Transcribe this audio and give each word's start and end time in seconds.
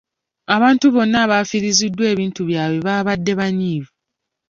Abantu 0.55 0.85
bonna 0.95 1.17
abaafiiriziddwa 1.25 2.03
ebintu 2.13 2.41
byabwe 2.49 2.79
baabadde 2.85 3.31
banyiivu. 3.39 3.91